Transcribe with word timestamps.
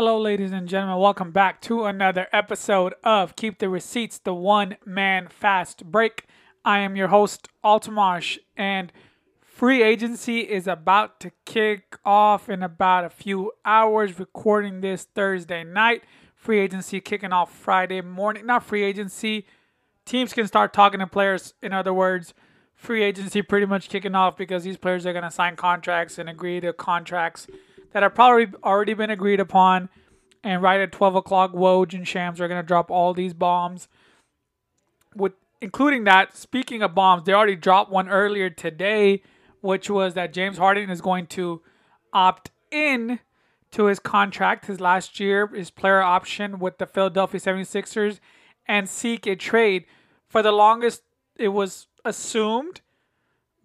Hello, 0.00 0.18
ladies 0.18 0.50
and 0.50 0.66
gentlemen. 0.66 0.98
Welcome 0.98 1.30
back 1.30 1.60
to 1.60 1.84
another 1.84 2.26
episode 2.32 2.94
of 3.04 3.36
Keep 3.36 3.58
the 3.58 3.68
Receipts, 3.68 4.16
the 4.16 4.32
one 4.32 4.78
man 4.86 5.28
fast 5.28 5.84
break. 5.84 6.24
I 6.64 6.78
am 6.78 6.96
your 6.96 7.08
host, 7.08 7.48
Altamash, 7.62 8.38
and 8.56 8.94
free 9.42 9.82
agency 9.82 10.40
is 10.40 10.66
about 10.66 11.20
to 11.20 11.32
kick 11.44 11.98
off 12.02 12.48
in 12.48 12.62
about 12.62 13.04
a 13.04 13.10
few 13.10 13.52
hours. 13.66 14.18
Recording 14.18 14.80
this 14.80 15.04
Thursday 15.04 15.64
night. 15.64 16.02
Free 16.34 16.60
agency 16.60 17.02
kicking 17.02 17.34
off 17.34 17.54
Friday 17.54 18.00
morning. 18.00 18.46
Not 18.46 18.64
free 18.64 18.82
agency. 18.82 19.44
Teams 20.06 20.32
can 20.32 20.46
start 20.46 20.72
talking 20.72 21.00
to 21.00 21.06
players. 21.06 21.52
In 21.62 21.74
other 21.74 21.92
words, 21.92 22.32
free 22.74 23.02
agency 23.02 23.42
pretty 23.42 23.66
much 23.66 23.90
kicking 23.90 24.14
off 24.14 24.34
because 24.34 24.64
these 24.64 24.78
players 24.78 25.04
are 25.04 25.12
going 25.12 25.24
to 25.24 25.30
sign 25.30 25.56
contracts 25.56 26.18
and 26.18 26.26
agree 26.26 26.58
to 26.60 26.72
contracts 26.72 27.46
that 27.92 28.02
have 28.02 28.14
probably 28.14 28.48
already 28.62 28.94
been 28.94 29.10
agreed 29.10 29.40
upon. 29.40 29.88
And 30.42 30.62
right 30.62 30.80
at 30.80 30.92
12 30.92 31.16
o'clock, 31.16 31.52
Woj 31.52 31.94
and 31.94 32.06
Shams 32.06 32.40
are 32.40 32.48
going 32.48 32.60
to 32.60 32.66
drop 32.66 32.90
all 32.90 33.12
these 33.12 33.34
bombs. 33.34 33.88
With 35.14 35.32
including 35.60 36.04
that, 36.04 36.36
speaking 36.36 36.82
of 36.82 36.94
bombs, 36.94 37.24
they 37.24 37.32
already 37.32 37.56
dropped 37.56 37.90
one 37.90 38.08
earlier 38.08 38.48
today, 38.48 39.22
which 39.60 39.90
was 39.90 40.14
that 40.14 40.32
James 40.32 40.56
Harden 40.56 40.88
is 40.88 41.00
going 41.00 41.26
to 41.28 41.60
opt 42.12 42.50
in 42.70 43.18
to 43.72 43.84
his 43.84 43.98
contract, 43.98 44.66
his 44.66 44.80
last 44.80 45.20
year, 45.20 45.46
his 45.48 45.70
player 45.70 46.00
option 46.00 46.58
with 46.58 46.78
the 46.78 46.86
Philadelphia 46.86 47.40
76ers, 47.40 48.18
and 48.66 48.88
seek 48.88 49.26
a 49.26 49.36
trade. 49.36 49.84
For 50.28 50.42
the 50.42 50.52
longest, 50.52 51.02
it 51.36 51.48
was 51.48 51.86
assumed 52.04 52.80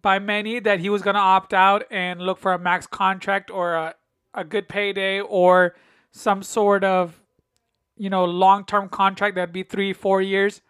by 0.02 0.19
many 0.19 0.59
that 0.59 0.80
he 0.80 0.89
was 0.89 1.02
going 1.02 1.16
to 1.16 1.19
opt 1.19 1.53
out 1.53 1.83
and 1.89 2.21
look 2.21 2.38
for 2.38 2.53
a 2.53 2.59
max 2.59 2.85
contract 2.85 3.49
or 3.49 3.73
a, 3.73 3.95
a 4.35 4.44
good 4.44 4.67
payday 4.67 5.20
or 5.20 5.75
some 6.12 6.44
sort 6.44 6.84
of 6.84 7.21
you 7.98 8.09
know 8.09 8.25
long-term 8.25 8.89
contract 8.89 9.35
that'd 9.35 9.53
be 9.53 9.63
three 9.63 9.94
four 9.94 10.21
years 10.21 10.61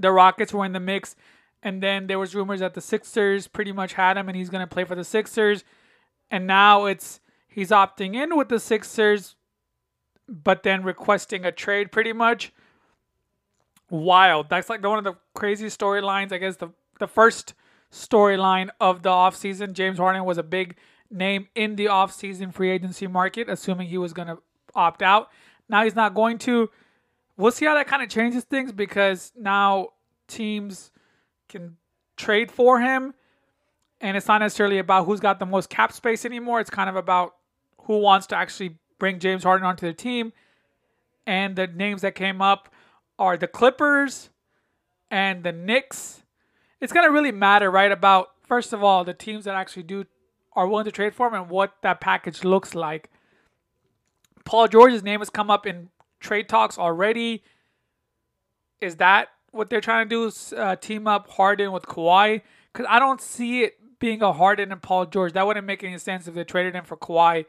the 0.00 0.12
rockets 0.12 0.52
were 0.52 0.64
in 0.64 0.72
the 0.72 0.80
mix. 0.80 1.16
And 1.62 1.82
then 1.82 2.06
there 2.06 2.18
was 2.18 2.34
rumors 2.34 2.60
that 2.60 2.74
the 2.74 2.80
sixers 2.80 3.48
pretty 3.48 3.72
much 3.72 3.94
had 3.94 4.16
him 4.16 4.28
and 4.28 4.36
he's 4.36 4.48
to 4.48 4.66
play 4.66 4.84
for 4.84 4.94
the 4.94 5.04
sixers. 5.04 5.64
And 6.30 6.46
now 6.46 6.84
it's 6.84 7.20
he's 7.48 7.70
opting 7.70 8.14
in 8.14 8.36
with 8.36 8.48
the 8.48 8.60
sixers 8.60 9.34
but 10.28 10.62
then 10.62 10.82
requesting 10.82 11.44
a 11.44 11.52
trade 11.52 11.90
pretty 11.90 12.12
much. 12.12 12.52
Wild. 13.90 14.50
That's 14.50 14.68
like 14.68 14.84
one 14.84 14.98
of 14.98 15.04
the 15.04 15.16
crazy 15.34 15.66
storylines. 15.66 16.32
I 16.32 16.38
guess 16.38 16.56
the 16.56 16.68
the 16.98 17.08
first 17.08 17.54
storyline 17.90 18.68
of 18.80 19.02
the 19.02 19.08
offseason 19.08 19.72
james 19.72 19.96
harden 19.96 20.22
was 20.24 20.36
a 20.36 20.42
big 20.42 20.76
name 21.10 21.48
in 21.54 21.76
the 21.76 21.86
offseason 21.86 22.52
free 22.52 22.70
agency 22.70 23.06
market, 23.06 23.48
assuming 23.48 23.88
he 23.88 23.98
was 23.98 24.12
going 24.12 24.28
to 24.28 24.38
opt 24.74 25.02
out. 25.02 25.28
Now 25.68 25.84
he's 25.84 25.96
not 25.96 26.14
going 26.14 26.38
to. 26.38 26.70
We'll 27.36 27.52
see 27.52 27.66
how 27.66 27.74
that 27.74 27.86
kind 27.86 28.02
of 28.02 28.08
changes 28.08 28.44
things 28.44 28.72
because 28.72 29.32
now 29.36 29.90
teams 30.26 30.90
can 31.48 31.76
trade 32.16 32.50
for 32.50 32.80
him. 32.80 33.14
And 34.00 34.16
it's 34.16 34.28
not 34.28 34.38
necessarily 34.38 34.78
about 34.78 35.06
who's 35.06 35.20
got 35.20 35.38
the 35.38 35.46
most 35.46 35.70
cap 35.70 35.92
space 35.92 36.24
anymore. 36.24 36.60
It's 36.60 36.70
kind 36.70 36.88
of 36.88 36.96
about 36.96 37.34
who 37.82 37.98
wants 37.98 38.26
to 38.28 38.36
actually 38.36 38.78
bring 38.98 39.18
James 39.18 39.42
Harden 39.42 39.66
onto 39.66 39.86
their 39.86 39.92
team. 39.92 40.32
And 41.26 41.56
the 41.56 41.66
names 41.66 42.02
that 42.02 42.14
came 42.14 42.40
up 42.40 42.68
are 43.18 43.36
the 43.36 43.48
Clippers 43.48 44.30
and 45.10 45.42
the 45.42 45.52
Knicks. 45.52 46.22
It's 46.80 46.92
going 46.92 47.06
to 47.06 47.12
really 47.12 47.32
matter, 47.32 47.70
right? 47.70 47.90
About, 47.90 48.30
first 48.46 48.72
of 48.72 48.84
all, 48.84 49.04
the 49.04 49.14
teams 49.14 49.44
that 49.44 49.54
actually 49.54 49.82
do 49.82 50.04
are 50.58 50.66
willing 50.66 50.84
to 50.84 50.92
trade 50.92 51.14
for 51.14 51.28
him 51.28 51.34
and 51.34 51.48
what 51.48 51.74
that 51.82 52.00
package 52.00 52.42
looks 52.42 52.74
like. 52.74 53.10
Paul 54.44 54.66
George's 54.66 55.02
name 55.02 55.20
has 55.20 55.30
come 55.30 55.50
up 55.50 55.66
in 55.66 55.88
trade 56.20 56.48
talks 56.48 56.78
already. 56.78 57.44
Is 58.80 58.96
that 58.96 59.28
what 59.52 59.70
they're 59.70 59.80
trying 59.80 60.08
to 60.08 60.10
do? 60.10 60.24
Is 60.26 60.52
uh, 60.56 60.74
team 60.76 61.06
up 61.06 61.28
Harden 61.30 61.70
with 61.70 61.84
Kawhi? 61.84 62.42
Because 62.72 62.86
I 62.90 62.98
don't 62.98 63.20
see 63.20 63.62
it 63.62 63.78
being 64.00 64.20
a 64.22 64.32
Harden 64.32 64.72
and 64.72 64.82
Paul 64.82 65.06
George. 65.06 65.32
That 65.32 65.46
wouldn't 65.46 65.66
make 65.66 65.84
any 65.84 65.98
sense 65.98 66.26
if 66.26 66.34
they 66.34 66.44
traded 66.44 66.74
him 66.74 66.84
for 66.84 66.96
Kawhi. 66.96 67.46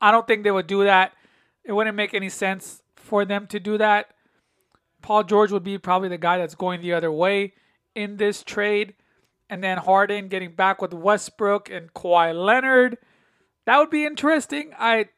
I 0.00 0.10
don't 0.10 0.26
think 0.26 0.44
they 0.44 0.50
would 0.50 0.66
do 0.66 0.84
that. 0.84 1.14
It 1.64 1.72
wouldn't 1.72 1.96
make 1.96 2.14
any 2.14 2.28
sense 2.28 2.82
for 2.96 3.24
them 3.24 3.46
to 3.48 3.58
do 3.58 3.78
that. 3.78 4.14
Paul 5.00 5.24
George 5.24 5.50
would 5.50 5.64
be 5.64 5.78
probably 5.78 6.08
the 6.08 6.18
guy 6.18 6.38
that's 6.38 6.54
going 6.54 6.80
the 6.80 6.92
other 6.92 7.10
way 7.10 7.54
in 7.94 8.16
this 8.18 8.44
trade 8.44 8.94
and 9.50 9.62
then 9.62 9.78
Harden 9.78 10.28
getting 10.28 10.54
back 10.54 10.80
with 10.80 10.94
Westbrook 10.94 11.70
and 11.70 11.92
Kawhi 11.94 12.34
Leonard. 12.34 12.98
That 13.66 13.78
would 13.78 13.90
be 13.90 14.04
interesting. 14.04 14.72
I 14.78 15.08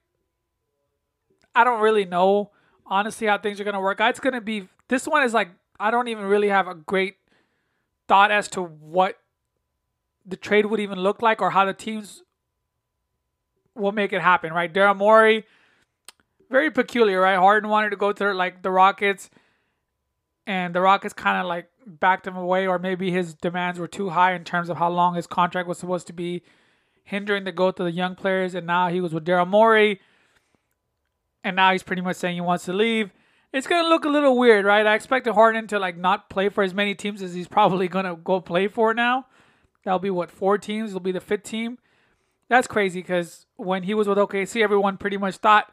I 1.55 1.65
don't 1.65 1.81
really 1.81 2.05
know 2.05 2.51
honestly 2.87 3.27
how 3.27 3.39
things 3.39 3.61
are 3.61 3.65
gonna 3.65 3.81
work. 3.81 3.99
It's 4.01 4.21
gonna 4.21 4.41
be 4.41 4.69
this 4.89 5.07
one 5.07 5.23
is 5.23 5.35
like 5.35 5.51
I 5.79 5.91
don't 5.91 6.09
even 6.09 6.25
really 6.25 6.49
have 6.49 6.69
a 6.69 6.75
great 6.75 7.17
thought 8.09 8.31
as 8.31 8.49
to 8.49 8.63
what 8.63 9.19
the 10.27 10.37
trade 10.37 10.67
would 10.67 10.81
even 10.81 10.99
look 10.99 11.23
like 11.23 11.43
or 11.43 11.51
how 11.51 11.65
the 11.65 11.75
teams 11.75 12.23
will 13.75 13.93
make 13.93 14.13
it 14.13 14.21
happen, 14.21 14.53
right? 14.53 14.73
Daryl 14.73 14.97
Morey, 14.97 15.45
very 16.51 16.71
peculiar, 16.71 17.21
right? 17.21 17.37
Harden 17.37 17.69
wanted 17.69 17.91
to 17.91 17.97
go 17.97 18.13
to 18.13 18.33
like 18.33 18.63
the 18.63 18.71
Rockets, 18.71 19.31
and 20.47 20.75
the 20.75 20.81
Rockets 20.81 21.15
kind 21.15 21.39
of 21.39 21.47
like 21.47 21.69
backed 21.87 22.27
him 22.27 22.37
away, 22.37 22.67
or 22.67 22.79
maybe 22.79 23.11
his 23.11 23.35
demands 23.35 23.79
were 23.79 23.89
too 23.89 24.11
high 24.11 24.35
in 24.35 24.45
terms 24.45 24.69
of 24.69 24.77
how 24.77 24.91
long 24.91 25.15
his 25.15 25.27
contract 25.27 25.69
was 25.69 25.79
supposed 25.79 26.07
to 26.09 26.13
be, 26.13 26.43
hindering 27.03 27.45
the 27.45 27.53
growth 27.53 27.79
of 27.81 27.87
the 27.87 27.93
young 27.93 28.15
players. 28.15 28.55
And 28.55 28.67
now 28.67 28.89
he 28.89 29.01
was 29.01 29.13
with 29.13 29.25
Daryl 29.25 29.49
Morey, 29.49 30.01
and 31.43 31.57
now 31.57 31.73
he's 31.73 31.83
pretty 31.83 32.03
much 32.03 32.17
saying 32.17 32.35
he 32.35 32.41
wants 32.41 32.65
to 32.65 32.73
leave. 32.73 33.11
It's 33.53 33.69
gonna 33.69 33.89
look 33.89 34.05
a 34.05 34.09
little 34.09 34.37
weird, 34.37 34.65
right? 34.65 34.85
I 34.85 34.95
expected 34.95 35.35
Harden 35.35 35.69
to 35.69 35.79
like 35.79 35.97
not 35.97 36.29
play 36.29 36.49
for 36.49 36.65
as 36.65 36.75
many 36.75 36.95
teams 36.95 37.23
as 37.23 37.35
he's 37.35 37.47
probably 37.47 37.87
gonna 37.87 38.17
go 38.17 38.41
play 38.41 38.67
for 38.67 38.93
now. 38.95 39.27
That'll 39.85 40.01
be 40.01 40.11
what 40.11 40.31
four 40.31 40.59
teams. 40.59 40.91
It'll 40.91 41.01
be 41.01 41.13
the 41.13 41.21
fifth 41.21 41.45
team. 41.45 41.79
That's 42.49 42.67
crazy 42.67 43.01
because 43.01 43.47
when 43.57 43.85
he 43.85 43.95
was 43.95 44.09
with 44.09 44.19
OKC, 44.19 44.63
everyone 44.63 44.97
pretty 44.97 45.19
much 45.19 45.37
thought 45.37 45.73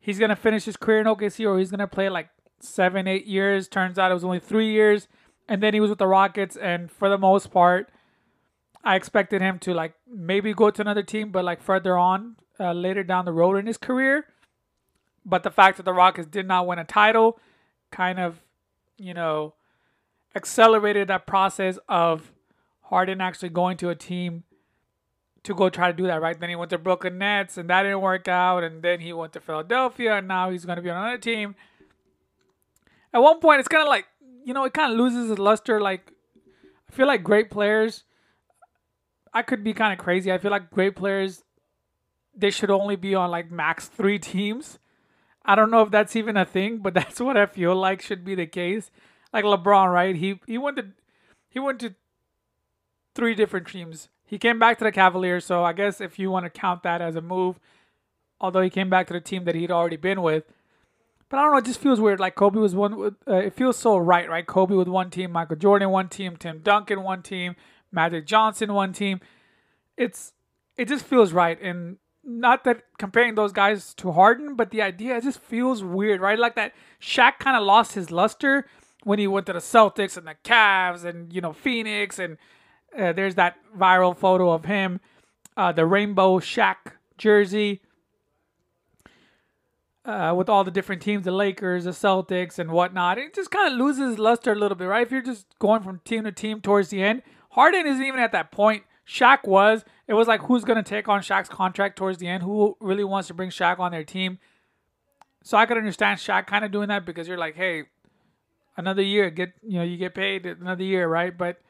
he's 0.00 0.18
gonna 0.18 0.36
finish 0.36 0.64
his 0.64 0.78
career 0.78 1.00
in 1.00 1.06
OKC 1.06 1.46
or 1.46 1.58
he's 1.58 1.70
gonna 1.70 1.86
play 1.86 2.08
like 2.08 2.30
seven, 2.60 3.06
eight 3.06 3.26
years. 3.26 3.68
Turns 3.68 3.98
out 3.98 4.10
it 4.10 4.14
was 4.14 4.24
only 4.24 4.40
three 4.40 4.70
years. 4.70 5.08
And 5.48 5.62
then 5.62 5.74
he 5.74 5.80
was 5.80 5.88
with 5.88 5.98
the 5.98 6.06
Rockets, 6.06 6.56
and 6.56 6.90
for 6.90 7.08
the 7.08 7.16
most 7.16 7.50
part, 7.50 7.88
I 8.84 8.96
expected 8.96 9.40
him 9.40 9.58
to 9.60 9.72
like 9.72 9.94
maybe 10.06 10.52
go 10.52 10.70
to 10.70 10.80
another 10.82 11.02
team, 11.02 11.30
but 11.30 11.44
like 11.44 11.62
further 11.62 11.96
on, 11.96 12.36
uh, 12.60 12.72
later 12.72 13.02
down 13.02 13.24
the 13.24 13.32
road 13.32 13.56
in 13.56 13.66
his 13.66 13.78
career. 13.78 14.26
But 15.24 15.42
the 15.42 15.50
fact 15.50 15.78
that 15.78 15.84
the 15.84 15.92
Rockets 15.92 16.28
did 16.28 16.46
not 16.46 16.66
win 16.66 16.78
a 16.78 16.84
title 16.84 17.38
kind 17.90 18.18
of, 18.18 18.42
you 18.98 19.14
know, 19.14 19.54
accelerated 20.34 21.08
that 21.08 21.26
process 21.26 21.78
of 21.88 22.32
Harden 22.82 23.20
actually 23.20 23.50
going 23.50 23.76
to 23.78 23.88
a 23.88 23.94
team 23.94 24.44
to 25.44 25.54
go 25.54 25.70
try 25.70 25.90
to 25.90 25.96
do 25.96 26.06
that, 26.06 26.20
right? 26.20 26.38
Then 26.38 26.48
he 26.48 26.56
went 26.56 26.70
to 26.70 26.78
Brooklyn 26.78 27.18
Nets 27.18 27.56
and 27.56 27.70
that 27.70 27.82
didn't 27.82 28.00
work 28.00 28.28
out. 28.28 28.64
And 28.64 28.82
then 28.82 29.00
he 29.00 29.12
went 29.12 29.32
to 29.32 29.40
Philadelphia 29.40 30.16
and 30.16 30.28
now 30.28 30.50
he's 30.50 30.64
going 30.64 30.76
to 30.76 30.82
be 30.82 30.90
on 30.90 30.96
another 30.96 31.18
team 31.18 31.54
at 33.12 33.20
one 33.20 33.40
point 33.40 33.60
it's 33.60 33.68
kind 33.68 33.82
of 33.82 33.88
like 33.88 34.06
you 34.44 34.54
know 34.54 34.64
it 34.64 34.74
kind 34.74 34.92
of 34.92 34.98
loses 34.98 35.30
its 35.30 35.38
luster. 35.38 35.80
Like 35.80 36.12
I 36.88 36.92
feel 36.92 37.06
like 37.06 37.22
great 37.22 37.50
players. 37.50 38.04
I 39.32 39.42
could 39.42 39.62
be 39.62 39.74
kind 39.74 39.92
of 39.92 39.98
crazy. 40.02 40.32
I 40.32 40.38
feel 40.38 40.50
like 40.50 40.70
great 40.70 40.96
players 40.96 41.44
they 42.38 42.50
should 42.50 42.70
only 42.70 42.96
be 42.96 43.14
on 43.14 43.30
like 43.30 43.50
max 43.50 43.88
three 43.88 44.18
teams. 44.18 44.78
I 45.44 45.54
don't 45.54 45.70
know 45.70 45.82
if 45.82 45.90
that's 45.90 46.14
even 46.14 46.36
a 46.36 46.44
thing, 46.44 46.78
but 46.78 46.94
that's 46.94 47.20
what 47.20 47.36
I 47.36 47.46
feel 47.46 47.74
like 47.74 48.00
should 48.00 48.24
be 48.24 48.34
the 48.34 48.46
case. 48.46 48.90
Like 49.32 49.44
LeBron, 49.44 49.92
right? 49.92 50.16
He 50.16 50.40
he 50.46 50.56
went 50.56 50.76
to 50.76 50.86
he 51.50 51.58
went 51.58 51.80
to 51.80 51.94
three 53.14 53.34
different 53.34 53.66
teams. 53.66 54.08
He 54.24 54.38
came 54.38 54.58
back 54.58 54.78
to 54.78 54.84
the 54.84 54.92
Cavaliers, 54.92 55.44
so 55.44 55.64
I 55.64 55.72
guess 55.72 56.00
if 56.00 56.18
you 56.18 56.30
want 56.30 56.44
to 56.44 56.50
count 56.50 56.82
that 56.82 57.00
as 57.00 57.16
a 57.16 57.22
move, 57.22 57.58
although 58.40 58.60
he 58.60 58.70
came 58.70 58.90
back 58.90 59.06
to 59.08 59.14
the 59.14 59.20
team 59.20 59.44
that 59.44 59.54
he'd 59.54 59.70
already 59.70 59.96
been 59.96 60.20
with, 60.20 60.44
but 61.28 61.38
I 61.38 61.42
don't 61.42 61.52
know. 61.52 61.58
It 61.58 61.64
just 61.64 61.80
feels 61.80 62.00
weird. 62.00 62.20
Like 62.20 62.34
Kobe 62.34 62.58
was 62.58 62.74
one. 62.74 63.16
Uh, 63.26 63.34
it 63.34 63.54
feels 63.54 63.76
so 63.76 63.96
right, 63.96 64.28
right? 64.28 64.46
Kobe 64.46 64.74
with 64.74 64.88
one 64.88 65.10
team, 65.10 65.32
Michael 65.32 65.56
Jordan 65.56 65.90
one 65.90 66.08
team, 66.08 66.36
Tim 66.36 66.60
Duncan 66.62 67.02
one 67.02 67.22
team, 67.22 67.54
Magic 67.92 68.26
Johnson 68.26 68.72
one 68.72 68.92
team. 68.92 69.20
It's 69.96 70.32
it 70.76 70.88
just 70.88 71.04
feels 71.04 71.32
right, 71.32 71.60
and 71.60 71.98
not 72.24 72.64
that 72.64 72.82
comparing 72.98 73.34
those 73.34 73.52
guys 73.52 73.94
to 73.94 74.12
Harden, 74.12 74.54
but 74.54 74.70
the 74.70 74.82
idea 74.82 75.20
just 75.20 75.40
feels 75.40 75.82
weird, 75.82 76.20
right? 76.20 76.38
Like 76.38 76.54
that 76.54 76.72
Shaq 77.00 77.38
kind 77.38 77.56
of 77.56 77.62
lost 77.62 77.94
his 77.94 78.10
luster 78.10 78.66
when 79.04 79.18
he 79.18 79.26
went 79.26 79.46
to 79.46 79.52
the 79.52 79.58
Celtics 79.58 80.16
and 80.16 80.26
the 80.26 80.36
Cavs 80.44 81.04
and 81.04 81.32
you 81.32 81.40
know 81.40 81.52
Phoenix, 81.52 82.18
and 82.18 82.38
uh, 82.98 83.12
there's 83.12 83.34
that 83.34 83.56
viral 83.76 84.16
photo 84.16 84.50
of 84.50 84.64
him, 84.64 85.00
uh, 85.56 85.72
the 85.72 85.84
rainbow 85.84 86.38
Shaq 86.38 86.76
jersey 87.18 87.82
uh, 90.08 90.34
with 90.34 90.48
all 90.48 90.64
the 90.64 90.70
different 90.70 91.02
teams, 91.02 91.24
the 91.24 91.30
Lakers, 91.30 91.84
the 91.84 91.90
Celtics, 91.90 92.58
and 92.58 92.70
whatnot. 92.70 93.18
It 93.18 93.34
just 93.34 93.50
kind 93.50 93.70
of 93.72 93.78
loses 93.78 94.18
luster 94.18 94.52
a 94.52 94.54
little 94.54 94.76
bit, 94.76 94.86
right? 94.86 95.06
If 95.06 95.12
you're 95.12 95.20
just 95.20 95.46
going 95.58 95.82
from 95.82 96.00
team 96.04 96.24
to 96.24 96.32
team 96.32 96.62
towards 96.62 96.88
the 96.88 97.02
end, 97.02 97.22
Harden 97.50 97.86
isn't 97.86 98.04
even 98.04 98.18
at 98.18 98.32
that 98.32 98.50
point. 98.50 98.84
Shaq 99.06 99.46
was. 99.46 99.84
It 100.06 100.14
was 100.14 100.26
like 100.26 100.42
who's 100.42 100.64
going 100.64 100.82
to 100.82 100.88
take 100.88 101.08
on 101.08 101.20
Shaq's 101.20 101.50
contract 101.50 101.96
towards 101.96 102.18
the 102.18 102.26
end? 102.26 102.42
Who 102.42 102.76
really 102.80 103.04
wants 103.04 103.28
to 103.28 103.34
bring 103.34 103.50
Shaq 103.50 103.78
on 103.78 103.92
their 103.92 104.04
team? 104.04 104.38
So 105.42 105.58
I 105.58 105.66
could 105.66 105.76
understand 105.76 106.18
Shaq 106.18 106.46
kind 106.46 106.64
of 106.64 106.72
doing 106.72 106.88
that 106.88 107.04
because 107.04 107.28
you're 107.28 107.38
like, 107.38 107.54
hey, 107.54 107.84
another 108.76 109.02
year, 109.02 109.28
get 109.28 109.52
you 109.62 109.78
know, 109.78 109.84
you 109.84 109.98
get 109.98 110.14
paid 110.14 110.46
another 110.46 110.84
year, 110.84 111.06
right? 111.06 111.36
But 111.36 111.60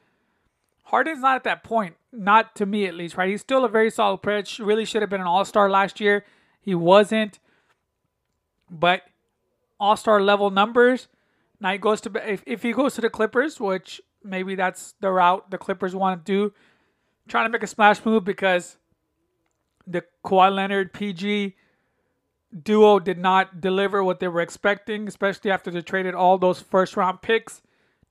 Harden's 0.84 1.20
not 1.20 1.36
at 1.36 1.44
that 1.44 1.64
point, 1.64 1.96
not 2.12 2.54
to 2.56 2.66
me 2.66 2.86
at 2.86 2.94
least, 2.94 3.16
right? 3.16 3.28
He's 3.28 3.40
still 3.40 3.64
a 3.64 3.68
very 3.68 3.90
solid 3.90 4.18
player. 4.18 4.44
Really 4.60 4.84
should 4.84 5.02
have 5.02 5.10
been 5.10 5.20
an 5.20 5.26
All 5.26 5.44
Star 5.44 5.68
last 5.68 6.00
year. 6.00 6.24
He 6.60 6.74
wasn't, 6.74 7.40
but 8.70 9.02
All 9.80 9.96
Star 9.96 10.20
level 10.20 10.50
numbers. 10.50 11.08
Now 11.60 11.72
he 11.72 11.78
goes 11.78 12.00
to 12.02 12.30
if 12.30 12.42
if 12.46 12.62
he 12.62 12.72
goes 12.72 12.94
to 12.94 13.00
the 13.00 13.10
Clippers, 13.10 13.60
which 13.60 14.00
maybe 14.22 14.54
that's 14.54 14.94
the 15.00 15.10
route 15.10 15.50
the 15.50 15.58
Clippers 15.58 15.94
want 15.94 16.24
to 16.24 16.32
do, 16.32 16.52
trying 17.28 17.46
to 17.46 17.50
make 17.50 17.62
a 17.62 17.66
splash 17.66 18.04
move 18.04 18.24
because 18.24 18.76
the 19.86 20.04
Kawhi 20.24 20.54
Leonard 20.54 20.92
PG 20.92 21.56
duo 22.62 22.98
did 22.98 23.18
not 23.18 23.60
deliver 23.60 24.02
what 24.02 24.20
they 24.20 24.28
were 24.28 24.40
expecting, 24.40 25.08
especially 25.08 25.50
after 25.50 25.70
they 25.70 25.82
traded 25.82 26.14
all 26.14 26.38
those 26.38 26.60
first 26.60 26.96
round 26.96 27.22
picks 27.22 27.62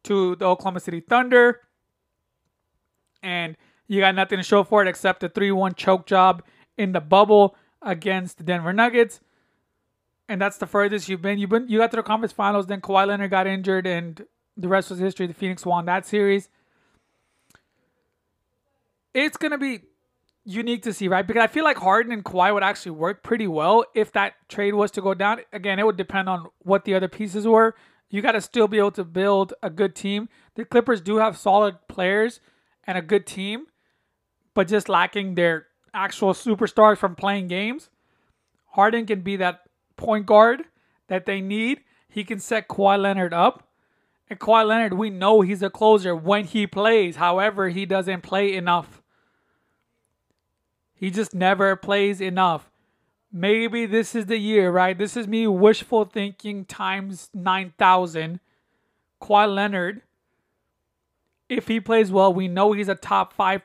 to 0.03 0.35
the 0.35 0.45
Oklahoma 0.45 0.79
City 0.79 0.99
Thunder. 0.99 1.61
And 3.23 3.57
you 3.87 3.99
got 3.99 4.15
nothing 4.15 4.37
to 4.37 4.43
show 4.43 4.63
for 4.63 4.81
it 4.81 4.87
except 4.87 5.23
a 5.23 5.29
3 5.29 5.51
1 5.51 5.73
choke 5.75 6.05
job 6.05 6.43
in 6.77 6.91
the 6.91 7.01
bubble 7.01 7.55
against 7.81 8.37
the 8.37 8.43
Denver 8.43 8.73
Nuggets. 8.73 9.19
And 10.29 10.41
that's 10.41 10.57
the 10.57 10.67
furthest 10.67 11.07
you've 11.07 11.21
been. 11.21 11.39
You've 11.39 11.49
been 11.49 11.67
you 11.69 11.77
got 11.77 11.91
to 11.91 11.97
the 11.97 12.03
conference 12.03 12.33
finals, 12.33 12.67
then 12.67 12.81
Kawhi 12.81 13.07
Leonard 13.07 13.31
got 13.31 13.47
injured, 13.47 13.87
and 13.87 14.25
the 14.57 14.67
rest 14.67 14.89
was 14.89 14.99
history. 14.99 15.27
The 15.27 15.33
Phoenix 15.33 15.65
won 15.65 15.85
that 15.85 16.05
series. 16.05 16.49
It's 19.13 19.37
gonna 19.37 19.57
be 19.57 19.81
unique 20.47 20.83
to 20.83 20.93
see, 20.93 21.07
right? 21.07 21.27
Because 21.27 21.43
I 21.43 21.47
feel 21.47 21.63
like 21.63 21.77
Harden 21.77 22.11
and 22.11 22.23
Kawhi 22.23 22.53
would 22.53 22.63
actually 22.63 22.91
work 22.91 23.21
pretty 23.21 23.47
well 23.47 23.85
if 23.93 24.11
that 24.13 24.35
trade 24.47 24.73
was 24.73 24.91
to 24.91 25.01
go 25.01 25.13
down. 25.13 25.41
Again, 25.51 25.77
it 25.79 25.85
would 25.85 25.97
depend 25.97 26.29
on 26.29 26.47
what 26.59 26.85
the 26.85 26.95
other 26.95 27.09
pieces 27.09 27.45
were. 27.45 27.75
You 28.09 28.21
got 28.21 28.31
to 28.31 28.41
still 28.41 28.69
be 28.69 28.77
able 28.77 28.91
to 28.91 29.03
build 29.03 29.53
a 29.61 29.69
good 29.69 29.93
team. 29.93 30.29
The 30.55 30.63
Clippers 30.63 31.01
do 31.01 31.17
have 31.17 31.37
solid 31.37 31.75
players 31.89 32.39
and 32.85 32.97
a 32.97 33.01
good 33.01 33.25
team, 33.25 33.65
but 34.53 34.69
just 34.69 34.87
lacking 34.87 35.35
their 35.35 35.67
actual 35.93 36.33
superstars 36.33 36.97
from 36.97 37.15
playing 37.15 37.49
games. 37.49 37.89
Harden 38.67 39.05
can 39.05 39.21
be 39.21 39.35
that 39.37 39.66
point 39.97 40.25
guard 40.25 40.63
that 41.07 41.25
they 41.25 41.41
need. 41.41 41.81
He 42.07 42.23
can 42.23 42.39
set 42.39 42.67
Kawhi 42.67 42.99
Leonard 43.01 43.33
up. 43.33 43.67
And 44.29 44.39
Kawhi 44.39 44.65
Leonard, 44.67 44.93
we 44.93 45.09
know 45.09 45.41
he's 45.41 45.63
a 45.63 45.69
closer 45.69 46.15
when 46.15 46.45
he 46.45 46.67
plays. 46.67 47.15
However, 47.17 47.69
he 47.69 47.85
doesn't 47.85 48.21
play 48.21 48.53
enough. 48.53 49.01
He 50.93 51.11
just 51.11 51.33
never 51.33 51.75
plays 51.75 52.19
enough. 52.19 52.69
Maybe 53.31 53.85
this 53.85 54.15
is 54.15 54.25
the 54.25 54.37
year, 54.37 54.71
right? 54.71 54.97
This 54.97 55.15
is 55.15 55.27
me 55.27 55.47
wishful 55.47 56.05
thinking 56.05 56.65
times 56.65 57.29
9,000. 57.33 58.39
Kawhi 59.21 59.53
Leonard, 59.53 60.01
if 61.49 61.67
he 61.67 61.79
plays 61.79 62.11
well, 62.11 62.33
we 62.33 62.47
know 62.47 62.71
he's 62.71 62.89
a 62.89 62.95
top 62.95 63.33
five, 63.33 63.61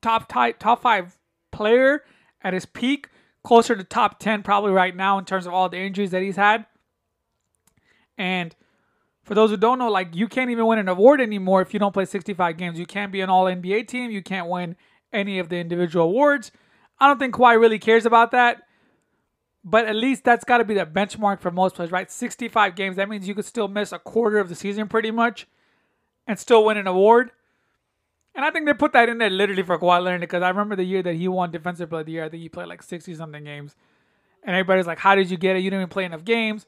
top 0.00 0.28
type, 0.28 0.58
top 0.58 0.82
five 0.82 1.16
player 1.52 2.04
at 2.42 2.52
his 2.54 2.66
peak, 2.66 3.08
closer 3.44 3.76
to 3.76 3.84
top 3.84 4.18
10 4.18 4.42
probably 4.42 4.72
right 4.72 4.96
now 4.96 5.18
in 5.18 5.24
terms 5.24 5.46
of 5.46 5.52
all 5.52 5.68
the 5.68 5.78
injuries 5.78 6.10
that 6.10 6.22
he's 6.22 6.36
had. 6.36 6.66
And 8.18 8.54
for 9.22 9.34
those 9.34 9.50
who 9.50 9.56
don't 9.56 9.78
know, 9.78 9.90
like 9.90 10.14
you 10.14 10.28
can't 10.28 10.50
even 10.50 10.66
win 10.66 10.78
an 10.78 10.88
award 10.88 11.20
anymore 11.20 11.62
if 11.62 11.72
you 11.72 11.78
don't 11.78 11.92
play 11.92 12.04
65 12.04 12.56
games. 12.56 12.78
You 12.78 12.86
can't 12.86 13.12
be 13.12 13.20
an 13.20 13.30
all 13.30 13.44
NBA 13.44 13.86
team. 13.86 14.10
You 14.10 14.22
can't 14.22 14.48
win 14.48 14.76
any 15.12 15.38
of 15.38 15.48
the 15.48 15.56
individual 15.56 16.06
awards. 16.06 16.50
I 16.98 17.06
don't 17.06 17.18
think 17.18 17.34
Kawhi 17.34 17.60
really 17.60 17.78
cares 17.78 18.06
about 18.06 18.30
that. 18.32 18.62
But 19.66 19.86
at 19.86 19.96
least 19.96 20.24
that's 20.24 20.44
got 20.44 20.58
to 20.58 20.64
be 20.64 20.74
the 20.74 20.84
benchmark 20.84 21.40
for 21.40 21.50
most 21.50 21.74
players, 21.74 21.90
right? 21.90 22.10
65 22.10 22.76
games. 22.76 22.96
That 22.96 23.08
means 23.08 23.26
you 23.26 23.34
could 23.34 23.46
still 23.46 23.68
miss 23.68 23.92
a 23.92 23.98
quarter 23.98 24.38
of 24.38 24.50
the 24.50 24.54
season 24.54 24.88
pretty 24.88 25.10
much 25.10 25.46
and 26.26 26.38
still 26.38 26.64
win 26.64 26.76
an 26.76 26.86
award. 26.86 27.30
And 28.34 28.44
I 28.44 28.50
think 28.50 28.66
they 28.66 28.74
put 28.74 28.92
that 28.92 29.08
in 29.08 29.18
there 29.18 29.30
literally 29.30 29.62
for 29.62 29.78
Kawhi 29.78 30.02
Leonard 30.02 30.22
because 30.22 30.42
I 30.42 30.48
remember 30.48 30.74
the 30.74 30.84
year 30.84 31.02
that 31.02 31.14
he 31.14 31.28
won 31.28 31.50
Defensive 31.50 31.88
Player 31.88 32.00
of 32.00 32.06
the 32.06 32.12
Year. 32.12 32.24
I 32.24 32.28
think 32.28 32.42
he 32.42 32.48
played 32.48 32.68
like 32.68 32.82
60 32.82 33.14
something 33.14 33.44
games. 33.44 33.76
And 34.42 34.54
everybody's 34.56 34.86
like, 34.86 34.98
How 34.98 35.14
did 35.14 35.30
you 35.30 35.36
get 35.36 35.56
it? 35.56 35.60
You 35.60 35.70
didn't 35.70 35.82
even 35.82 35.90
play 35.90 36.04
enough 36.04 36.24
games. 36.24 36.66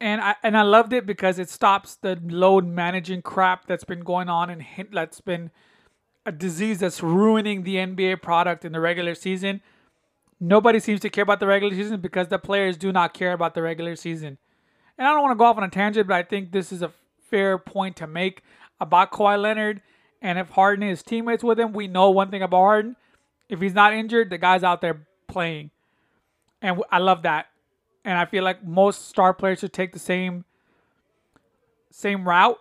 And 0.00 0.20
I 0.20 0.34
and 0.42 0.56
I 0.56 0.62
loved 0.62 0.92
it 0.92 1.06
because 1.06 1.38
it 1.38 1.48
stops 1.48 1.96
the 1.96 2.18
load 2.24 2.66
managing 2.66 3.22
crap 3.22 3.66
that's 3.66 3.84
been 3.84 4.00
going 4.00 4.28
on 4.28 4.50
and 4.50 4.64
that's 4.92 5.20
been 5.20 5.50
a 6.26 6.32
disease 6.32 6.80
that's 6.80 7.02
ruining 7.02 7.62
the 7.62 7.76
NBA 7.76 8.22
product 8.22 8.64
in 8.64 8.72
the 8.72 8.80
regular 8.80 9.14
season. 9.14 9.60
Nobody 10.40 10.80
seems 10.80 11.00
to 11.00 11.10
care 11.10 11.22
about 11.22 11.40
the 11.40 11.46
regular 11.46 11.74
season 11.74 12.00
because 12.00 12.28
the 12.28 12.38
players 12.38 12.76
do 12.76 12.92
not 12.92 13.14
care 13.14 13.32
about 13.32 13.54
the 13.54 13.62
regular 13.62 13.94
season. 13.94 14.38
And 14.98 15.06
I 15.06 15.12
don't 15.12 15.22
want 15.22 15.32
to 15.32 15.36
go 15.36 15.44
off 15.44 15.56
on 15.56 15.64
a 15.64 15.70
tangent, 15.70 16.08
but 16.08 16.14
I 16.14 16.22
think 16.22 16.52
this 16.52 16.72
is 16.72 16.82
a 16.82 16.90
fair 17.30 17.58
point 17.58 17.96
to 17.96 18.06
make 18.06 18.42
about 18.80 19.10
Kawhi 19.12 19.40
Leonard. 19.40 19.80
And 20.24 20.38
if 20.38 20.48
Harden 20.48 20.88
is 20.88 21.02
teammates 21.02 21.44
with 21.44 21.60
him, 21.60 21.72
we 21.72 21.86
know 21.86 22.10
one 22.10 22.30
thing 22.30 22.42
about 22.42 22.56
Harden. 22.56 22.96
If 23.48 23.60
he's 23.60 23.74
not 23.74 23.92
injured, 23.92 24.30
the 24.30 24.38
guy's 24.38 24.64
out 24.64 24.80
there 24.80 25.06
playing. 25.28 25.70
And 26.62 26.82
I 26.90 26.98
love 26.98 27.22
that. 27.22 27.46
And 28.06 28.18
I 28.18 28.24
feel 28.24 28.42
like 28.42 28.64
most 28.64 29.08
star 29.08 29.34
players 29.34 29.60
should 29.60 29.72
take 29.72 29.92
the 29.92 29.98
same 29.98 30.46
same 31.90 32.26
route 32.26 32.58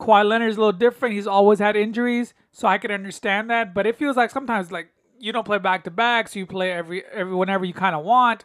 Kawhi 0.00 0.26
Leonard 0.26 0.48
is 0.48 0.56
a 0.56 0.60
little 0.60 0.72
different. 0.72 1.14
He's 1.14 1.26
always 1.26 1.58
had 1.58 1.76
injuries, 1.76 2.32
so 2.52 2.66
I 2.66 2.78
can 2.78 2.90
understand 2.90 3.50
that. 3.50 3.74
But 3.74 3.86
it 3.86 3.96
feels 3.96 4.16
like 4.16 4.30
sometimes 4.30 4.72
like 4.72 4.88
you 5.18 5.32
don't 5.32 5.44
play 5.44 5.58
back 5.58 5.84
to 5.84 5.90
back, 5.90 6.28
so 6.28 6.38
you 6.38 6.46
play 6.46 6.72
every 6.72 7.04
every 7.12 7.34
whenever 7.34 7.64
you 7.64 7.74
kind 7.74 7.94
of 7.94 8.04
want. 8.04 8.44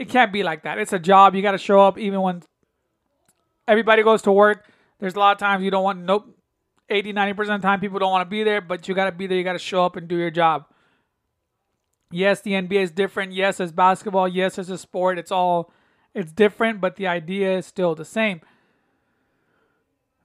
It 0.00 0.08
can't 0.08 0.32
be 0.32 0.42
like 0.42 0.64
that. 0.64 0.78
It's 0.78 0.92
a 0.92 0.98
job. 0.98 1.36
You 1.36 1.42
got 1.42 1.52
to 1.52 1.58
show 1.58 1.80
up 1.80 1.96
even 1.96 2.20
when 2.20 2.42
everybody 3.68 4.02
goes 4.02 4.22
to 4.22 4.32
work. 4.32 4.66
There's 4.98 5.14
a 5.14 5.18
lot 5.20 5.32
of 5.32 5.38
times 5.38 5.62
you 5.62 5.70
don't 5.70 5.84
want 5.84 6.00
nope 6.00 6.34
80 6.88 7.12
90% 7.12 7.38
of 7.38 7.46
the 7.46 7.58
time 7.58 7.80
people 7.80 7.98
don't 7.98 8.10
want 8.10 8.26
to 8.26 8.30
be 8.30 8.42
there, 8.42 8.60
but 8.60 8.86
you 8.88 8.94
got 8.94 9.06
to 9.06 9.12
be 9.12 9.26
there. 9.26 9.38
You 9.38 9.44
got 9.44 9.54
to 9.54 9.58
show 9.58 9.84
up 9.84 9.96
and 9.96 10.06
do 10.06 10.16
your 10.16 10.30
job. 10.30 10.66
Yes, 12.10 12.40
the 12.40 12.52
NBA 12.52 12.82
is 12.82 12.90
different. 12.90 13.32
Yes, 13.32 13.58
as 13.60 13.72
basketball. 13.72 14.28
Yes, 14.28 14.58
as 14.58 14.70
a 14.70 14.78
sport. 14.78 15.18
It's 15.18 15.32
all 15.32 15.72
it's 16.14 16.30
different, 16.32 16.80
but 16.80 16.96
the 16.96 17.06
idea 17.06 17.58
is 17.58 17.66
still 17.66 17.94
the 17.94 18.04
same 18.04 18.40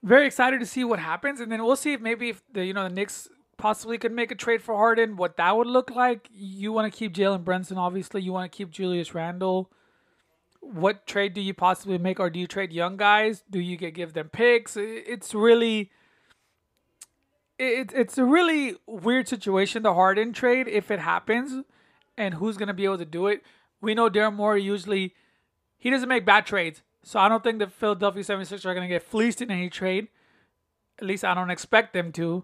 very 0.03 0.25
excited 0.25 0.59
to 0.59 0.65
see 0.65 0.83
what 0.83 0.99
happens, 0.99 1.39
and 1.39 1.51
then 1.51 1.63
we'll 1.63 1.75
see 1.75 1.93
if 1.93 2.01
maybe 2.01 2.29
if 2.29 2.41
the 2.51 2.65
you 2.65 2.73
know 2.73 2.83
the 2.83 2.93
Knicks 2.93 3.27
possibly 3.57 3.97
could 3.97 4.13
make 4.13 4.31
a 4.31 4.35
trade 4.35 4.61
for 4.61 4.75
Harden, 4.75 5.17
what 5.17 5.37
that 5.37 5.57
would 5.57 5.67
look 5.67 5.91
like. 5.91 6.29
You 6.33 6.71
want 6.71 6.91
to 6.91 6.97
keep 6.97 7.13
Jalen 7.13 7.43
Brunson, 7.43 7.77
obviously. 7.77 8.21
You 8.21 8.31
want 8.31 8.49
to 8.49 8.55
keep 8.55 8.71
Julius 8.71 9.13
Randle. 9.13 9.69
What 10.61 11.07
trade 11.07 11.33
do 11.33 11.41
you 11.41 11.53
possibly 11.53 11.97
make, 11.97 12.19
or 12.19 12.29
do 12.29 12.39
you 12.39 12.47
trade 12.47 12.71
young 12.71 12.97
guys? 12.97 13.43
Do 13.49 13.59
you 13.59 13.77
get 13.77 13.93
give 13.93 14.13
them 14.13 14.29
picks? 14.29 14.77
It's 14.77 15.33
really, 15.33 15.91
it, 17.59 17.93
it's 17.93 18.17
a 18.17 18.25
really 18.25 18.77
weird 18.87 19.27
situation. 19.27 19.83
The 19.83 19.93
Harden 19.93 20.33
trade, 20.33 20.67
if 20.67 20.89
it 20.89 20.99
happens, 20.99 21.63
and 22.17 22.35
who's 22.35 22.57
gonna 22.57 22.73
be 22.73 22.85
able 22.85 22.97
to 22.97 23.05
do 23.05 23.27
it? 23.27 23.43
We 23.81 23.93
know 23.93 24.09
Daryl 24.09 24.33
Morey 24.33 24.63
usually 24.63 25.13
he 25.79 25.89
doesn't 25.89 26.09
make 26.09 26.25
bad 26.25 26.45
trades. 26.45 26.83
So 27.03 27.19
I 27.19 27.29
don't 27.29 27.43
think 27.43 27.59
the 27.59 27.67
Philadelphia 27.67 28.21
76ers 28.21 28.65
are 28.65 28.73
going 28.73 28.87
to 28.87 28.93
get 28.93 29.01
fleeced 29.01 29.41
in 29.41 29.49
any 29.49 29.69
trade. 29.69 30.09
At 30.99 31.05
least 31.05 31.23
I 31.23 31.33
don't 31.33 31.49
expect 31.49 31.93
them 31.93 32.11
to. 32.11 32.43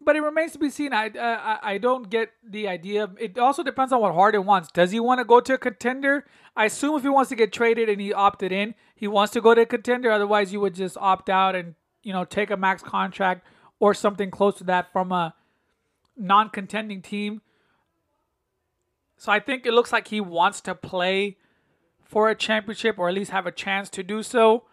But 0.00 0.14
it 0.14 0.20
remains 0.20 0.52
to 0.52 0.60
be 0.60 0.70
seen. 0.70 0.92
I, 0.92 1.08
uh, 1.08 1.58
I 1.60 1.78
don't 1.78 2.08
get 2.08 2.30
the 2.48 2.68
idea. 2.68 3.10
It 3.18 3.36
also 3.36 3.64
depends 3.64 3.92
on 3.92 4.00
what 4.00 4.14
Harden 4.14 4.46
wants. 4.46 4.70
Does 4.70 4.92
he 4.92 5.00
want 5.00 5.18
to 5.18 5.24
go 5.24 5.40
to 5.40 5.54
a 5.54 5.58
contender? 5.58 6.24
I 6.56 6.66
assume 6.66 6.96
if 6.96 7.02
he 7.02 7.08
wants 7.08 7.28
to 7.30 7.34
get 7.34 7.52
traded 7.52 7.88
and 7.88 8.00
he 8.00 8.12
opted 8.12 8.52
in, 8.52 8.76
he 8.94 9.08
wants 9.08 9.32
to 9.32 9.40
go 9.40 9.52
to 9.52 9.62
a 9.62 9.66
contender. 9.66 10.12
Otherwise, 10.12 10.52
you 10.52 10.60
would 10.60 10.76
just 10.76 10.96
opt 10.98 11.28
out 11.28 11.56
and 11.56 11.74
you 12.04 12.12
know 12.12 12.24
take 12.24 12.52
a 12.52 12.56
max 12.56 12.84
contract 12.84 13.44
or 13.78 13.94
something 13.94 14.30
close 14.30 14.56
to 14.56 14.64
that 14.64 14.92
from 14.92 15.12
a 15.12 15.34
non-contending 16.16 17.02
team. 17.02 17.42
So 19.16 19.32
I 19.32 19.40
think 19.40 19.66
it 19.66 19.72
looks 19.72 19.92
like 19.92 20.08
he 20.08 20.20
wants 20.20 20.60
to 20.62 20.74
play 20.74 21.36
for 22.04 22.28
a 22.28 22.34
championship 22.34 22.98
or 22.98 23.08
at 23.08 23.14
least 23.14 23.30
have 23.30 23.46
a 23.46 23.52
chance 23.52 23.90
to 23.90 24.02
do 24.02 24.22
so. 24.22 24.64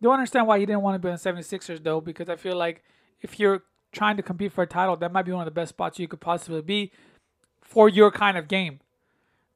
Don't 0.00 0.14
understand 0.14 0.46
why 0.46 0.58
he 0.58 0.66
didn't 0.66 0.82
want 0.82 0.94
to 0.94 0.98
be 0.98 1.10
in 1.10 1.16
76ers 1.16 1.82
though, 1.82 2.00
because 2.00 2.28
I 2.28 2.36
feel 2.36 2.56
like 2.56 2.82
if 3.20 3.38
you're 3.38 3.62
trying 3.92 4.16
to 4.16 4.22
compete 4.22 4.52
for 4.52 4.62
a 4.62 4.66
title, 4.66 4.96
that 4.96 5.12
might 5.12 5.24
be 5.24 5.32
one 5.32 5.40
of 5.40 5.46
the 5.46 5.50
best 5.50 5.70
spots 5.70 5.98
you 5.98 6.08
could 6.08 6.20
possibly 6.20 6.62
be 6.62 6.92
for 7.60 7.88
your 7.88 8.10
kind 8.10 8.36
of 8.36 8.48
game. 8.48 8.80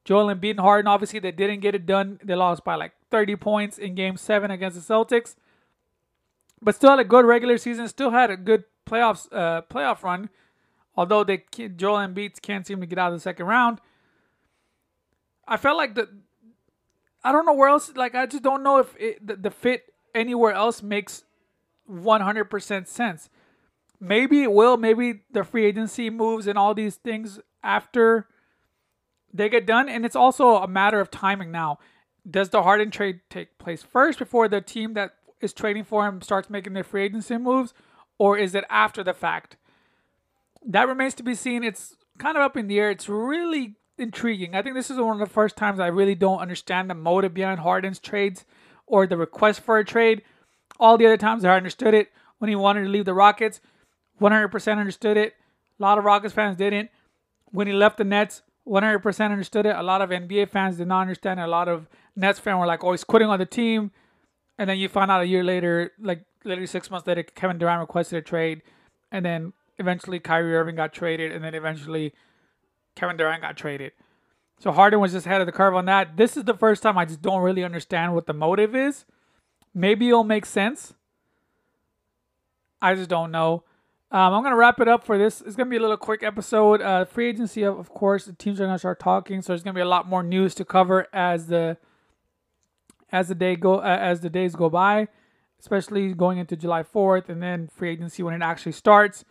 Joel 0.05 0.33
Embiid 0.33 0.51
and 0.51 0.59
Harden, 0.59 0.87
obviously, 0.87 1.19
they 1.19 1.31
didn't 1.31 1.61
get 1.61 1.75
it 1.75 1.85
done. 1.85 2.19
They 2.23 2.35
lost 2.35 2.65
by 2.65 2.75
like 2.75 2.91
30 3.09 3.37
points 3.37 3.77
in 3.77 3.95
game 3.95 4.17
seven 4.17 4.51
against 4.51 4.75
the 4.75 4.93
Celtics. 4.93 5.35
But 6.63 6.75
still 6.75 6.91
had 6.91 6.99
a 6.99 7.03
good 7.03 7.25
regular 7.25 7.57
season, 7.57 7.87
still 7.87 8.11
had 8.11 8.31
a 8.31 8.37
good 8.37 8.63
playoffs 8.85 9.27
uh, 9.31 9.63
playoff 9.69 10.03
run. 10.03 10.29
Although 10.95 11.23
they 11.23 11.43
Joel 11.75 11.97
Embiid 11.97 12.41
can't 12.41 12.65
seem 12.65 12.79
to 12.79 12.85
get 12.85 12.97
out 12.97 13.11
of 13.11 13.17
the 13.17 13.21
second 13.21 13.47
round. 13.47 13.79
I 15.47 15.57
felt 15.57 15.77
like 15.77 15.95
the 15.95 16.09
I 17.23 17.31
don't 17.31 17.45
know 17.45 17.53
where 17.53 17.69
else. 17.69 17.91
Like 17.95 18.15
I 18.15 18.25
just 18.25 18.43
don't 18.43 18.63
know 18.63 18.79
if 18.79 18.95
it, 18.97 19.25
the, 19.25 19.35
the 19.35 19.51
fit 19.51 19.93
anywhere 20.13 20.53
else 20.53 20.83
makes 20.83 21.23
100% 21.89 22.87
sense. 22.87 23.29
Maybe 23.99 24.43
it 24.43 24.51
will. 24.51 24.77
Maybe 24.77 25.21
the 25.31 25.43
free 25.43 25.65
agency 25.65 26.09
moves 26.09 26.47
and 26.47 26.57
all 26.57 26.73
these 26.73 26.95
things 26.95 27.39
after 27.63 28.27
they 29.33 29.49
get 29.49 29.65
done, 29.65 29.89
and 29.89 30.05
it's 30.05 30.15
also 30.15 30.57
a 30.57 30.67
matter 30.67 30.99
of 30.99 31.09
timing 31.09 31.51
now. 31.51 31.79
Does 32.29 32.49
the 32.49 32.63
Harden 32.63 32.91
trade 32.91 33.21
take 33.29 33.57
place 33.57 33.81
first 33.81 34.19
before 34.19 34.47
the 34.47 34.61
team 34.61 34.93
that 34.93 35.15
is 35.43 35.53
trading 35.53 35.83
for 35.83 36.07
him 36.07 36.21
starts 36.21 36.49
making 36.49 36.73
their 36.73 36.83
free 36.83 37.03
agency 37.03 37.37
moves, 37.37 37.73
or 38.17 38.37
is 38.37 38.55
it 38.55 38.65
after 38.69 39.03
the 39.03 39.13
fact? 39.13 39.57
That 40.65 40.87
remains 40.87 41.13
to 41.15 41.23
be 41.23 41.35
seen. 41.35 41.63
It's 41.63 41.95
kind 42.17 42.37
of 42.37 42.43
up 42.43 42.57
in 42.57 42.67
the 42.67 42.79
air. 42.79 42.89
It's 42.89 43.09
really 43.09 43.75
intriguing. 43.97 44.55
I 44.55 44.61
think 44.61 44.75
this 44.75 44.89
is 44.89 44.97
one 44.97 45.19
of 45.21 45.27
the 45.27 45.33
first 45.33 45.57
times 45.57 45.79
I 45.79 45.87
really 45.87 46.15
don't 46.15 46.39
understand 46.39 46.89
the 46.89 46.95
motive 46.95 47.33
behind 47.33 47.59
Harden's 47.59 47.99
trades 47.99 48.45
or 48.85 49.05
the 49.05 49.17
request 49.17 49.61
for 49.61 49.77
a 49.77 49.85
trade. 49.85 50.21
All 50.79 50.97
the 50.97 51.05
other 51.05 51.17
times 51.17 51.45
I 51.45 51.55
understood 51.55 51.93
it 51.93 52.11
when 52.39 52.49
he 52.49 52.55
wanted 52.55 52.83
to 52.83 52.89
leave 52.89 53.05
the 53.05 53.13
Rockets, 53.13 53.61
100% 54.21 54.77
understood 54.77 55.17
it. 55.17 55.33
A 55.79 55.83
lot 55.83 55.97
of 55.97 56.03
Rockets 56.03 56.33
fans 56.33 56.57
didn't. 56.57 56.89
When 57.51 57.67
he 57.67 57.73
left 57.73 57.97
the 57.97 58.03
Nets, 58.03 58.41
100% 58.67 59.31
understood 59.31 59.65
it. 59.65 59.75
A 59.75 59.83
lot 59.83 60.01
of 60.01 60.09
NBA 60.09 60.49
fans 60.49 60.77
did 60.77 60.87
not 60.87 61.01
understand 61.01 61.39
it. 61.39 61.43
A 61.43 61.47
lot 61.47 61.67
of 61.67 61.87
Nets 62.15 62.39
fans 62.39 62.59
were 62.59 62.65
like, 62.65 62.83
oh, 62.83 62.91
he's 62.91 63.03
quitting 63.03 63.27
on 63.27 63.39
the 63.39 63.45
team. 63.45 63.91
And 64.57 64.69
then 64.69 64.77
you 64.77 64.87
find 64.87 65.09
out 65.09 65.21
a 65.21 65.25
year 65.25 65.43
later, 65.43 65.91
like 65.99 66.23
literally 66.43 66.67
six 66.67 66.91
months 66.91 67.07
later, 67.07 67.23
Kevin 67.23 67.57
Durant 67.57 67.81
requested 67.81 68.17
a 68.17 68.21
trade. 68.21 68.61
And 69.11 69.25
then 69.25 69.53
eventually 69.77 70.19
Kyrie 70.19 70.55
Irving 70.55 70.75
got 70.75 70.93
traded. 70.93 71.31
And 71.31 71.43
then 71.43 71.55
eventually 71.55 72.13
Kevin 72.95 73.17
Durant 73.17 73.41
got 73.41 73.57
traded. 73.57 73.93
So 74.59 74.71
Harden 74.71 74.99
was 74.99 75.11
just 75.11 75.25
ahead 75.25 75.41
of 75.41 75.47
the 75.47 75.51
curve 75.51 75.75
on 75.75 75.85
that. 75.85 76.15
This 76.15 76.37
is 76.37 76.43
the 76.43 76.53
first 76.53 76.83
time 76.83 76.97
I 76.97 77.05
just 77.05 77.21
don't 77.21 77.41
really 77.41 77.63
understand 77.63 78.13
what 78.13 78.27
the 78.27 78.33
motive 78.33 78.75
is. 78.75 79.05
Maybe 79.73 80.07
it'll 80.07 80.23
make 80.23 80.45
sense. 80.45 80.93
I 82.81 82.95
just 82.95 83.09
don't 83.09 83.31
know. 83.31 83.63
Um, 84.11 84.33
I'm 84.33 84.43
gonna 84.43 84.55
wrap 84.55 84.79
it 84.79 84.87
up 84.87 85.03
for 85.03 85.17
this. 85.17 85.41
It's 85.41 85.55
gonna 85.55 85.69
be 85.69 85.77
a 85.77 85.81
little 85.81 85.97
quick 85.97 86.21
episode. 86.21 86.81
Uh, 86.81 87.03
free 87.03 87.27
agency, 87.27 87.63
of, 87.63 87.79
of 87.79 87.89
course, 87.89 88.25
the 88.25 88.33
teams 88.33 88.61
are 88.61 88.65
gonna 88.65 88.77
start 88.77 88.99
talking, 88.99 89.41
so 89.41 89.53
there's 89.53 89.63
gonna 89.63 89.73
be 89.73 89.81
a 89.81 89.85
lot 89.85 90.07
more 90.07 90.21
news 90.21 90.53
to 90.55 90.65
cover 90.65 91.07
as 91.11 91.47
the 91.47 91.77
as 93.13 93.29
the 93.29 93.35
day 93.35 93.55
go 93.55 93.75
uh, 93.75 93.97
as 94.01 94.19
the 94.19 94.29
days 94.29 94.55
go 94.55 94.69
by, 94.69 95.07
especially 95.59 96.13
going 96.13 96.39
into 96.39 96.57
July 96.57 96.83
4th, 96.83 97.29
and 97.29 97.41
then 97.41 97.69
free 97.73 97.91
agency 97.91 98.23
when 98.23 98.33
it 98.33 98.43
actually 98.43 98.73
starts. 98.73 99.23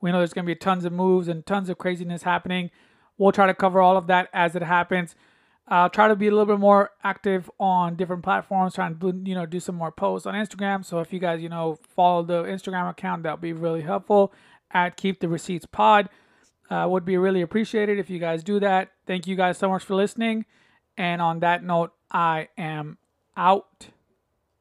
We 0.00 0.10
know 0.10 0.18
there's 0.18 0.32
gonna 0.32 0.46
be 0.46 0.56
tons 0.56 0.84
of 0.84 0.92
moves 0.92 1.28
and 1.28 1.46
tons 1.46 1.68
of 1.68 1.78
craziness 1.78 2.24
happening. 2.24 2.70
We'll 3.18 3.32
try 3.32 3.46
to 3.46 3.54
cover 3.54 3.80
all 3.80 3.96
of 3.96 4.08
that 4.08 4.28
as 4.32 4.56
it 4.56 4.62
happens. 4.62 5.14
Try 5.68 6.08
to 6.08 6.16
be 6.16 6.28
a 6.28 6.30
little 6.30 6.46
bit 6.46 6.58
more 6.58 6.90
active 7.04 7.50
on 7.60 7.96
different 7.96 8.22
platforms, 8.22 8.74
trying 8.74 8.98
to 8.98 9.22
you 9.24 9.34
know 9.34 9.46
do 9.46 9.60
some 9.60 9.74
more 9.74 9.92
posts 9.92 10.26
on 10.26 10.34
Instagram. 10.34 10.84
So 10.84 11.00
if 11.00 11.12
you 11.12 11.18
guys 11.20 11.42
you 11.42 11.48
know 11.48 11.78
follow 11.94 12.22
the 12.22 12.42
Instagram 12.44 12.90
account, 12.90 13.22
that'll 13.22 13.36
be 13.36 13.52
really 13.52 13.82
helpful. 13.82 14.32
At 14.72 14.96
Keep 14.96 15.20
the 15.20 15.28
Receipts 15.28 15.66
Pod, 15.66 16.08
uh, 16.70 16.86
would 16.88 17.04
be 17.04 17.16
really 17.16 17.42
appreciated 17.42 17.98
if 17.98 18.10
you 18.10 18.18
guys 18.18 18.42
do 18.42 18.58
that. 18.60 18.90
Thank 19.06 19.26
you 19.26 19.36
guys 19.36 19.58
so 19.58 19.68
much 19.68 19.84
for 19.84 19.94
listening. 19.94 20.44
And 20.98 21.20
on 21.22 21.40
that 21.40 21.62
note, 21.62 21.92
I 22.10 22.48
am 22.56 22.98
out. 23.36 23.88